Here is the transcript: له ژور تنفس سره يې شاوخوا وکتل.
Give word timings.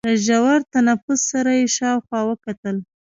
له 0.07 0.13
ژور 0.25 0.59
تنفس 0.73 1.19
سره 1.31 1.51
يې 1.59 1.65
شاوخوا 1.77 2.19
وکتل. 2.29 2.75